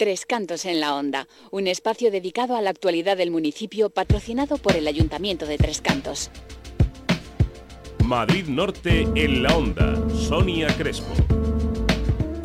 Tres 0.00 0.24
Cantos 0.24 0.64
en 0.64 0.80
la 0.80 0.94
Onda, 0.94 1.28
un 1.50 1.66
espacio 1.66 2.10
dedicado 2.10 2.56
a 2.56 2.62
la 2.62 2.70
actualidad 2.70 3.18
del 3.18 3.30
municipio 3.30 3.90
patrocinado 3.90 4.56
por 4.56 4.74
el 4.74 4.88
Ayuntamiento 4.88 5.44
de 5.44 5.58
Tres 5.58 5.82
Cantos. 5.82 6.30
Madrid 8.06 8.46
Norte 8.46 9.06
en 9.14 9.42
la 9.42 9.54
Onda, 9.54 10.02
Sonia 10.08 10.68
Crespo. 10.68 11.12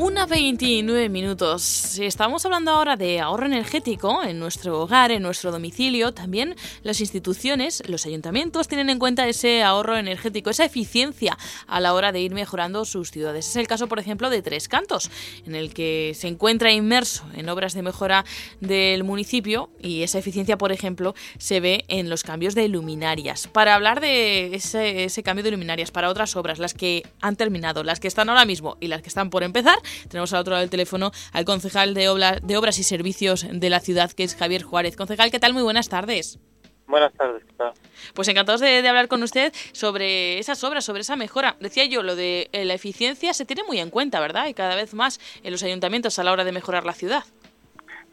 Una 0.06 0.28
29 0.28 1.10
minutos. 1.10 1.98
Estamos 1.98 2.46
hablando 2.46 2.70
ahora 2.70 2.96
de 2.96 3.20
ahorro 3.20 3.48
energético 3.48 4.22
en 4.22 4.38
nuestro 4.38 4.80
hogar, 4.80 5.10
en 5.10 5.24
nuestro 5.24 5.52
domicilio. 5.52 6.14
También 6.14 6.56
las 6.84 7.02
instituciones, 7.02 7.82
los 7.88 8.06
ayuntamientos 8.06 8.68
tienen 8.68 8.92
en 8.92 9.00
cuenta 9.00 9.28
ese 9.28 9.64
ahorro 9.64 9.98
energético, 9.98 10.52
esa 10.52 10.64
eficiencia 10.64 11.36
a 11.66 11.80
la 11.80 11.96
hora 11.96 12.12
de 12.12 12.22
ir 12.22 12.36
mejorando 12.36 12.86
sus 12.86 13.10
ciudades. 13.10 13.50
Es 13.50 13.56
el 13.56 13.66
caso, 13.66 13.88
por 13.88 13.98
ejemplo, 13.98 14.30
de 14.30 14.44
Tres 14.44 14.68
Cantos, 14.68 15.10
en 15.44 15.56
el 15.56 15.74
que 15.74 16.12
se 16.14 16.28
encuentra 16.28 16.72
inmerso 16.72 17.26
en 17.34 17.50
obras 17.50 17.74
de 17.74 17.82
mejora 17.82 18.26
del 18.62 19.04
municipio 19.06 19.72
y 19.82 20.04
esa 20.04 20.20
eficiencia, 20.20 20.56
por 20.56 20.72
ejemplo, 20.72 21.16
se 21.40 21.60
ve 21.60 21.84
en 21.88 22.12
los 22.12 22.22
cambios 22.22 22.54
de 22.54 22.68
luminarias. 22.68 23.48
Para 23.48 23.74
hablar 23.74 24.02
de 24.02 24.54
ese, 24.54 25.06
ese 25.06 25.24
cambio 25.24 25.44
de 25.44 25.50
luminarias 25.50 25.90
para 25.90 26.12
otras 26.12 26.36
obras, 26.36 26.60
las 26.60 26.76
que 26.76 27.02
han 27.22 27.36
terminado, 27.36 27.84
las 27.84 28.00
que 28.00 28.08
están 28.08 28.30
ahora 28.30 28.46
mismo 28.46 28.78
y 28.80 28.88
las 28.88 29.02
que 29.02 29.10
están 29.10 29.32
por 29.32 29.42
empezar, 29.42 29.80
tenemos 30.10 30.34
al 30.34 30.42
otro 30.42 30.52
lado 30.52 30.62
del 30.62 30.70
teléfono 30.70 31.12
al 31.34 31.46
concejal 31.46 31.94
de, 31.94 32.40
de 32.44 32.58
Obras 32.58 32.80
y 32.80 32.84
Servicios 32.84 33.46
de 33.50 33.70
la 33.70 33.80
ciudad, 33.80 34.12
que 34.12 34.24
es 34.24 34.36
Javier 34.36 34.64
Juárez. 34.64 34.96
Concejal, 34.96 35.32
¿qué 35.32 35.40
tal? 35.40 35.54
Muy 35.54 35.64
buenas 35.64 35.90
tardes. 35.90 36.40
Buenas 36.88 37.14
tardes, 37.14 37.44
¿qué 37.44 37.54
tal? 37.54 37.74
Pues 38.14 38.28
encantados 38.28 38.62
de, 38.62 38.88
hablar 38.88 39.08
con 39.08 39.24
usted 39.24 39.52
sobre 39.72 40.38
esas 40.38 40.64
obras, 40.64 40.86
sobre 40.86 41.02
esa 41.02 41.16
mejora. 41.16 41.56
Decía 41.60 41.86
yo, 41.86 42.04
lo 42.04 42.16
de 42.16 42.50
eh, 42.52 42.64
la 42.64 42.76
eficiencia 42.76 43.34
se 43.34 43.46
tiene 43.46 43.64
muy 43.64 43.80
en 43.80 43.90
cuenta, 43.90 44.20
¿verdad? 44.20 44.48
Y 44.48 44.54
cada 44.54 44.76
vez 44.76 44.94
más 44.94 45.20
en 45.44 45.52
los 45.52 45.64
ayuntamientos 45.64 46.20
a 46.20 46.24
la 46.24 46.32
hora 46.32 46.44
de 46.44 46.52
mejorar 46.52 46.86
la 46.86 46.94
ciudad. 46.94 47.24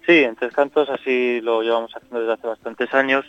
Sí, 0.07 0.25
en 0.25 0.37
Tres 0.37 0.53
Cantos 0.53 0.89
así 0.89 1.41
lo 1.43 1.63
llevamos 1.63 1.95
haciendo 1.95 2.21
desde 2.21 2.33
hace 2.33 2.47
bastantes 2.47 2.93
años, 2.95 3.27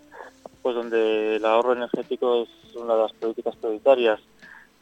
pues 0.61 0.75
donde 0.75 1.35
el 1.35 1.45
ahorro 1.45 1.73
energético 1.73 2.43
es 2.43 2.75
una 2.75 2.95
de 2.95 3.01
las 3.01 3.13
políticas 3.13 3.55
prioritarias 3.57 4.19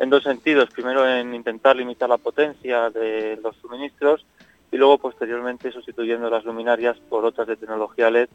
en 0.01 0.09
dos 0.09 0.23
sentidos. 0.23 0.69
Primero 0.71 1.07
en 1.07 1.35
intentar 1.35 1.75
limitar 1.75 2.09
la 2.09 2.17
potencia 2.17 2.89
de 2.89 3.39
los 3.41 3.55
suministros 3.57 4.25
y 4.71 4.77
luego 4.77 4.97
posteriormente 4.97 5.71
sustituyendo 5.71 6.29
las 6.29 6.43
luminarias 6.43 6.97
por 7.09 7.23
otras 7.23 7.47
de 7.47 7.55
tecnología 7.55 8.09
LED 8.09 8.27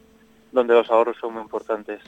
donde 0.52 0.74
los 0.74 0.88
ahorros 0.88 1.16
son 1.20 1.34
muy 1.34 1.42
importantes. 1.42 2.00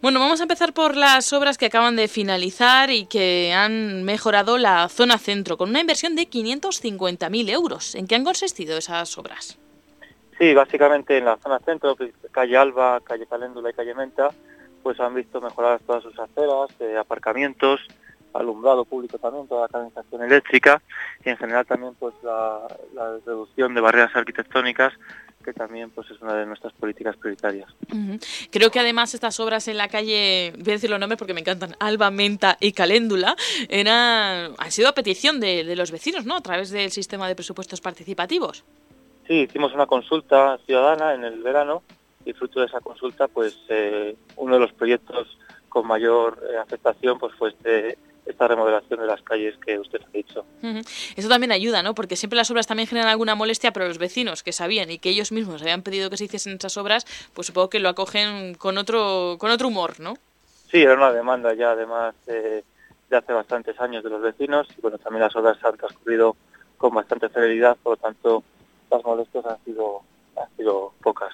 Bueno, 0.00 0.20
vamos 0.20 0.40
a 0.40 0.44
empezar 0.44 0.72
por 0.72 0.96
las 0.96 1.32
obras 1.32 1.58
que 1.58 1.66
acaban 1.66 1.96
de 1.96 2.06
finalizar 2.06 2.90
y 2.90 3.06
que 3.06 3.52
han 3.52 4.04
mejorado 4.04 4.58
la 4.58 4.88
zona 4.88 5.18
centro 5.18 5.58
con 5.58 5.70
una 5.70 5.80
inversión 5.80 6.14
de 6.14 6.30
550.000 6.30 7.50
euros. 7.50 7.96
¿En 7.96 8.06
qué 8.06 8.14
han 8.14 8.24
consistido 8.24 8.78
esas 8.78 9.18
obras? 9.18 9.58
Sí, 10.38 10.54
básicamente 10.54 11.18
en 11.18 11.24
la 11.26 11.36
zona 11.36 11.58
centro, 11.58 11.96
calle 12.30 12.56
Alba, 12.56 13.00
calle 13.02 13.26
Caléndula 13.26 13.70
y 13.70 13.74
calle 13.74 13.94
Menta, 13.94 14.30
pues 14.82 14.98
han 15.00 15.14
visto 15.14 15.40
mejorar 15.40 15.80
todas 15.80 16.04
sus 16.04 16.18
aceras, 16.18 16.70
eh, 16.78 16.96
aparcamientos, 16.96 17.80
alumbrado 18.34 18.84
público 18.84 19.18
también, 19.18 19.46
toda 19.48 19.62
la 19.62 19.68
canalización 19.68 20.22
eléctrica 20.22 20.82
y 21.24 21.30
en 21.30 21.36
general 21.36 21.66
también 21.66 21.94
pues 21.98 22.14
la, 22.22 22.66
reducción 23.24 23.74
de 23.74 23.80
barreras 23.80 24.14
arquitectónicas 24.14 24.92
que 25.44 25.54
también 25.54 25.90
pues 25.90 26.10
es 26.10 26.20
una 26.20 26.34
de 26.34 26.44
nuestras 26.44 26.72
políticas 26.74 27.16
prioritarias. 27.16 27.68
Creo 28.50 28.70
que 28.70 28.78
además 28.78 29.14
estas 29.14 29.40
obras 29.40 29.68
en 29.68 29.78
la 29.78 29.88
calle, 29.88 30.52
voy 30.58 30.72
a 30.72 30.74
decir 30.74 30.90
los 30.90 31.00
nombres 31.00 31.18
porque 31.18 31.32
me 31.32 31.40
encantan, 31.40 31.74
Alba, 31.80 32.10
Menta 32.10 32.58
y 32.60 32.72
Caléndula, 32.72 33.34
eran, 33.70 34.52
han 34.58 34.70
sido 34.70 34.88
a 34.88 34.92
petición 34.92 35.40
de, 35.40 35.74
los 35.76 35.92
vecinos, 35.92 36.26
¿no? 36.26 36.36
A 36.36 36.40
través 36.42 36.70
del 36.70 36.90
sistema 36.90 37.26
de 37.26 37.34
presupuestos 37.34 37.80
participativos. 37.80 38.64
Sí, 39.26 39.46
hicimos 39.48 39.72
una 39.72 39.86
consulta 39.86 40.58
ciudadana 40.66 41.14
en 41.14 41.24
el 41.24 41.42
verano 41.42 41.82
y 42.26 42.34
fruto 42.34 42.60
de 42.60 42.66
esa 42.66 42.80
consulta, 42.80 43.26
pues 43.26 43.56
eh, 43.70 44.16
uno 44.36 44.54
de 44.54 44.60
los 44.60 44.72
proyectos 44.74 45.38
con 45.70 45.86
mayor 45.86 46.38
eh, 46.52 46.58
aceptación 46.58 47.18
pues 47.18 47.34
fue 47.36 47.50
este 47.50 47.96
esta 48.30 48.48
remodelación 48.48 49.00
de 49.00 49.06
las 49.06 49.22
calles 49.22 49.56
que 49.64 49.78
usted 49.78 50.00
ha 50.02 50.10
dicho. 50.10 50.44
Eso 51.16 51.28
también 51.28 51.52
ayuda, 51.52 51.82
¿no? 51.82 51.94
Porque 51.94 52.16
siempre 52.16 52.36
las 52.36 52.50
obras 52.50 52.66
también 52.66 52.88
generan 52.88 53.08
alguna 53.08 53.34
molestia, 53.34 53.72
pero 53.72 53.86
los 53.86 53.98
vecinos 53.98 54.42
que 54.42 54.52
sabían 54.52 54.90
y 54.90 54.98
que 54.98 55.10
ellos 55.10 55.32
mismos 55.32 55.62
habían 55.62 55.82
pedido 55.82 56.10
que 56.10 56.16
se 56.16 56.24
hiciesen 56.24 56.54
esas 56.54 56.76
obras, 56.76 57.06
pues 57.34 57.46
supongo 57.46 57.70
que 57.70 57.80
lo 57.80 57.88
acogen 57.88 58.54
con 58.54 58.78
otro, 58.78 59.36
con 59.38 59.50
otro 59.50 59.68
humor, 59.68 60.00
¿no? 60.00 60.14
Sí, 60.70 60.82
era 60.82 60.94
una 60.94 61.12
demanda 61.12 61.52
ya 61.54 61.72
además 61.72 62.14
de 62.26 62.64
hace 63.10 63.32
bastantes 63.32 63.78
años 63.80 64.04
de 64.04 64.10
los 64.10 64.22
vecinos 64.22 64.68
y 64.78 64.80
bueno, 64.80 64.96
también 64.98 65.22
las 65.22 65.34
obras 65.34 65.58
han 65.64 65.76
transcurrido 65.76 66.36
con 66.78 66.94
bastante 66.94 67.28
celeridad, 67.28 67.76
por 67.82 67.92
lo 67.92 67.96
tanto 67.96 68.44
las 68.90 69.04
molestias 69.04 69.44
han 69.46 69.62
sido, 69.64 70.02
han 70.36 70.56
sido 70.56 70.92
pocas. 71.02 71.32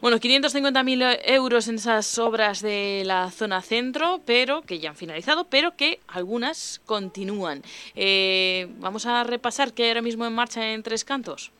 Bueno, 0.00 0.18
550.000 0.18 1.18
euros 1.24 1.68
en 1.68 1.76
esas 1.76 2.18
obras 2.18 2.60
de 2.60 3.02
la 3.06 3.30
zona 3.30 3.62
centro, 3.62 4.20
pero 4.26 4.62
que 4.62 4.78
ya 4.78 4.90
han 4.90 4.96
finalizado, 4.96 5.44
pero 5.44 5.76
que 5.76 6.00
algunas 6.08 6.80
continúan. 6.84 7.62
Eh, 7.94 8.68
vamos 8.80 9.06
a 9.06 9.24
repasar 9.24 9.72
qué 9.72 9.84
hay 9.84 9.88
ahora 9.90 10.02
mismo 10.02 10.26
en 10.26 10.34
marcha 10.34 10.72
en 10.72 10.82
Tres 10.82 11.04
Cantos. 11.04 11.52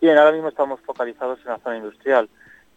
Bien, 0.00 0.16
ahora 0.16 0.32
mismo 0.32 0.48
estamos 0.48 0.80
focalizados 0.80 1.38
en 1.40 1.46
la 1.46 1.58
zona 1.58 1.76
industrial. 1.76 2.28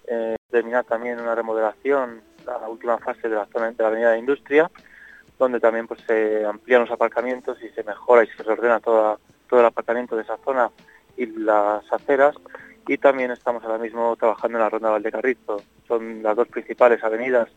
Eh, 0.08 0.36
terminar 0.50 0.84
también 0.84 1.20
una 1.20 1.36
remodelación, 1.36 2.22
la 2.46 2.68
última 2.68 2.98
fase 2.98 3.30
de 3.30 3.36
la 3.36 3.46
zona 3.46 3.72
de 3.72 3.76
la 3.84 3.88
Avenida 3.88 4.12
de 4.12 4.20
Industria, 4.20 4.70
donde 5.38 5.60
también 5.60 5.88
pues 5.88 6.02
se 6.06 6.44
amplían 6.46 6.82
los 6.82 6.92
aparcamientos 6.92 7.62
y 7.62 7.70
se 7.70 7.84
mejora 7.84 8.24
y 8.24 8.28
se 8.28 8.44
reordena 8.44 8.80
toda, 8.80 9.18
todo 9.48 9.60
el 9.60 9.66
aparcamiento 9.68 10.16
de 10.16 10.24
esa 10.24 10.38
zona 10.38 10.70
y 11.16 11.28
las 11.28 11.84
aceras 11.94 12.36
y 12.90 12.98
también 12.98 13.30
estamos 13.30 13.64
ahora 13.64 13.78
mismo 13.78 14.16
trabajando 14.16 14.58
en 14.58 14.64
la 14.64 14.70
Ronda 14.70 14.90
Valdecarrito. 14.90 15.62
Son 15.88 16.24
las 16.24 16.36
dos 16.36 16.48
principales 16.48 17.04
avenidas 17.04 17.48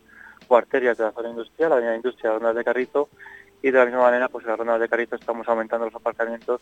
o 0.47 0.56
arterias 0.59 0.98
de 0.98 1.04
la 1.04 1.12
zona 1.12 1.31
industrial, 1.31 1.70
la 1.70 1.76
Avenida 1.76 1.97
Industria 1.97 2.25
y 2.25 2.26
la 2.28 2.34
Ronda 2.34 2.48
Valdecarrito, 2.48 3.09
y 3.62 3.70
de 3.70 3.78
la 3.78 3.87
misma 3.87 4.03
manera 4.03 4.28
pues 4.28 4.44
en 4.44 4.50
la 4.50 4.56
Ronda 4.56 4.75
Valdecarrito 4.75 5.16
estamos 5.16 5.48
aumentando 5.48 5.87
los 5.87 5.94
aparcamientos, 5.94 6.60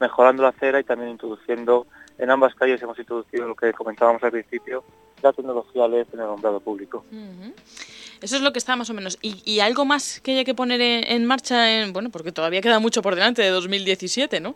mejorando 0.00 0.42
la 0.42 0.48
acera 0.48 0.80
y 0.80 0.84
también 0.84 1.10
introduciendo, 1.10 1.86
en 2.16 2.30
ambas 2.30 2.54
calles 2.54 2.80
hemos 2.80 2.98
introducido 2.98 3.46
lo 3.46 3.54
que 3.54 3.74
comentábamos 3.74 4.22
al 4.22 4.30
principio, 4.30 4.84
la 5.22 5.34
tecnología 5.34 5.86
LED 5.86 6.06
en 6.14 6.20
el 6.20 6.24
alumbrado 6.24 6.60
público. 6.60 7.04
Eso 8.22 8.36
es 8.36 8.40
lo 8.40 8.54
que 8.54 8.58
está 8.58 8.74
más 8.74 8.88
o 8.88 8.94
menos. 8.94 9.18
¿Y, 9.20 9.60
algo 9.60 9.84
más 9.84 10.20
que 10.20 10.32
haya 10.32 10.44
que 10.44 10.54
poner 10.54 10.80
en, 10.80 11.04
en 11.04 11.26
marcha, 11.26 11.70
en, 11.70 11.92
bueno, 11.92 12.08
porque 12.08 12.32
todavía 12.32 12.62
queda 12.62 12.78
mucho 12.78 13.02
por 13.02 13.16
delante 13.16 13.42
de 13.42 13.50
2017, 13.50 14.40
¿no? 14.40 14.54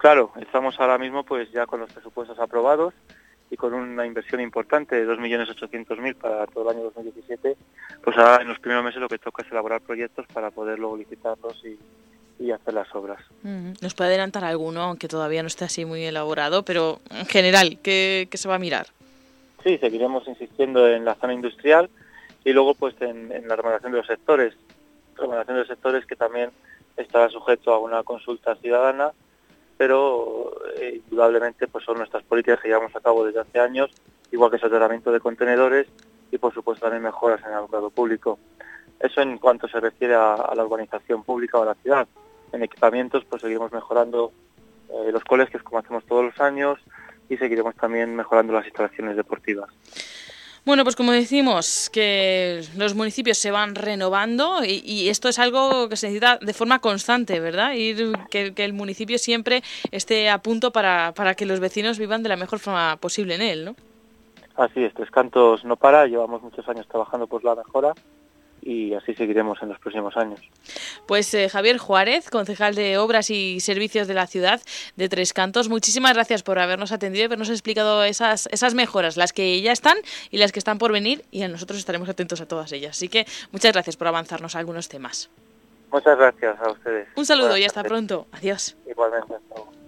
Claro, 0.00 0.32
estamos 0.40 0.80
ahora 0.80 0.96
mismo 0.96 1.24
pues 1.24 1.52
ya 1.52 1.66
con 1.66 1.80
los 1.80 1.92
presupuestos 1.92 2.38
aprobados 2.38 2.94
y 3.50 3.56
con 3.56 3.74
una 3.74 4.06
inversión 4.06 4.40
importante 4.40 4.96
de 4.96 5.06
2.800.000 5.06 6.14
para 6.14 6.46
todo 6.46 6.70
el 6.70 6.76
año 6.76 6.84
2017, 6.84 7.54
pues 8.02 8.16
ahora 8.16 8.40
en 8.40 8.48
los 8.48 8.58
primeros 8.60 8.82
meses 8.82 8.98
lo 8.98 9.08
que 9.08 9.18
toca 9.18 9.42
es 9.42 9.52
elaborar 9.52 9.82
proyectos 9.82 10.26
para 10.32 10.50
poder 10.50 10.78
luego 10.78 10.96
licitarlos 10.96 11.62
y, 11.64 11.78
hacer 12.50 12.72
las 12.72 12.92
obras. 12.94 13.22
¿Nos 13.42 13.94
puede 13.94 14.08
adelantar 14.08 14.44
alguno, 14.44 14.80
aunque 14.80 15.06
todavía 15.06 15.42
no 15.42 15.48
esté 15.48 15.66
así 15.66 15.84
muy 15.84 16.02
elaborado, 16.02 16.64
pero 16.64 16.98
en 17.10 17.26
general, 17.26 17.78
¿qué, 17.82 18.26
se 18.32 18.48
va 18.48 18.54
a 18.54 18.58
mirar? 18.58 18.86
Sí, 19.62 19.76
seguiremos 19.76 20.26
insistiendo 20.26 20.88
en 20.88 21.04
la 21.04 21.14
zona 21.16 21.34
industrial 21.34 21.90
y 22.42 22.54
luego 22.54 22.74
pues 22.74 22.94
en, 23.02 23.30
en 23.30 23.46
la 23.46 23.56
remodelación 23.56 23.92
de 23.92 23.98
los 23.98 24.06
sectores, 24.06 24.54
remodelación 25.16 25.56
de 25.56 25.60
los 25.60 25.68
sectores 25.68 26.06
que 26.06 26.16
también 26.16 26.50
estará 26.96 27.28
sujeto 27.28 27.74
a 27.74 27.78
una 27.78 28.02
consulta 28.02 28.56
ciudadana 28.56 29.12
pero 29.80 30.52
eh, 30.76 31.00
indudablemente 31.08 31.66
pues 31.66 31.86
son 31.86 31.96
nuestras 31.96 32.22
políticas 32.24 32.60
que 32.60 32.68
llevamos 32.68 32.94
a 32.94 33.00
cabo 33.00 33.24
desde 33.24 33.40
hace 33.40 33.60
años, 33.60 33.90
igual 34.30 34.50
que 34.50 34.56
el 34.56 34.68
tratamiento 34.68 35.10
de 35.10 35.20
contenedores 35.20 35.86
y 36.30 36.36
por 36.36 36.52
supuesto 36.52 36.84
también 36.84 37.02
mejoras 37.02 37.40
en 37.40 37.46
el 37.46 37.54
alumbrado 37.54 37.88
público. 37.88 38.38
Eso 38.98 39.22
en 39.22 39.38
cuanto 39.38 39.68
se 39.68 39.80
refiere 39.80 40.14
a, 40.14 40.52
la 40.54 40.66
urbanización 40.66 41.24
pública 41.24 41.56
o 41.56 41.62
a 41.62 41.64
la 41.64 41.74
ciudad. 41.76 42.06
En 42.52 42.62
equipamientos 42.62 43.24
pues 43.24 43.40
seguimos 43.40 43.72
mejorando 43.72 44.32
eh, 44.90 45.12
los 45.12 45.24
colegios 45.24 45.62
como 45.62 45.78
hacemos 45.78 46.04
todos 46.04 46.26
los 46.26 46.38
años 46.42 46.78
y 47.30 47.38
seguiremos 47.38 47.74
también 47.74 48.14
mejorando 48.14 48.52
las 48.52 48.66
instalaciones 48.66 49.16
deportivas. 49.16 49.70
Bueno, 50.70 50.84
pues 50.84 50.94
como 50.94 51.10
decimos, 51.10 51.90
que 51.92 52.62
los 52.76 52.94
municipios 52.94 53.38
se 53.38 53.50
van 53.50 53.74
renovando 53.74 54.60
y, 54.64 55.08
esto 55.08 55.28
es 55.28 55.40
algo 55.40 55.88
que 55.88 55.96
se 55.96 56.06
necesita 56.06 56.36
de 56.36 56.54
forma 56.54 56.78
constante, 56.78 57.40
¿verdad? 57.40 57.72
Y 57.74 58.12
que, 58.30 58.52
el 58.56 58.72
municipio 58.72 59.18
siempre 59.18 59.64
esté 59.90 60.30
a 60.30 60.38
punto 60.38 60.70
para, 60.70 61.12
para, 61.12 61.34
que 61.34 61.44
los 61.44 61.58
vecinos 61.58 61.98
vivan 61.98 62.22
de 62.22 62.28
la 62.28 62.36
mejor 62.36 62.60
forma 62.60 62.96
posible 62.98 63.34
en 63.34 63.42
él, 63.42 63.64
¿no? 63.64 63.74
Así 64.54 64.84
es, 64.84 64.94
Tres 64.94 65.10
Cantos 65.10 65.64
no 65.64 65.74
para, 65.74 66.06
llevamos 66.06 66.40
muchos 66.40 66.68
años 66.68 66.86
trabajando 66.86 67.26
por 67.26 67.42
la 67.42 67.56
mejora 67.56 67.92
y 68.62 68.94
así 68.94 69.14
seguiremos 69.14 69.62
en 69.62 69.70
los 69.70 69.78
próximos 69.78 70.16
años. 70.16 70.40
Pues 71.06 71.32
eh, 71.34 71.48
Javier 71.48 71.78
Juárez, 71.78 72.30
concejal 72.30 72.74
de 72.74 72.98
Obras 72.98 73.30
y 73.30 73.60
Servicios 73.60 74.08
de 74.08 74.14
la 74.14 74.26
ciudad 74.26 74.60
de 74.96 75.08
Tres 75.08 75.32
Cantos, 75.32 75.68
muchísimas 75.68 76.14
gracias 76.14 76.42
por 76.42 76.58
habernos 76.58 76.92
atendido 76.92 77.22
y 77.22 77.26
habernos 77.26 77.50
explicado 77.50 78.04
esas, 78.04 78.48
esas 78.52 78.74
mejoras, 78.74 79.16
las 79.16 79.32
que 79.32 79.60
ya 79.60 79.72
están 79.72 79.96
y 80.30 80.38
las 80.38 80.52
que 80.52 80.58
están 80.58 80.78
por 80.78 80.92
venir 80.92 81.24
y 81.30 81.40
nosotros 81.46 81.78
estaremos 81.78 82.08
atentos 82.08 82.40
a 82.40 82.46
todas 82.46 82.72
ellas. 82.72 82.96
Así 82.96 83.08
que 83.08 83.26
muchas 83.52 83.72
gracias 83.72 83.96
por 83.96 84.06
avanzarnos 84.08 84.56
algunos 84.56 84.88
temas. 84.88 85.30
Muchas 85.92 86.16
gracias 86.16 86.56
a 86.60 86.70
ustedes. 86.70 87.08
Un 87.16 87.26
saludo 87.26 87.56
y 87.56 87.64
hasta 87.64 87.82
pronto. 87.82 88.26
Adiós. 88.32 88.76
Igualmente. 88.88 89.34
Hasta 89.34 89.80